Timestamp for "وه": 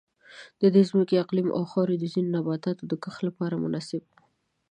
4.15-4.21